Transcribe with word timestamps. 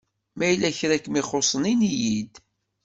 Ma 0.37 0.45
yella 0.47 0.77
kra 0.77 0.93
i 0.97 0.99
kem-ixuṣsen 0.99 1.63
ini-yi-d! 1.71 2.33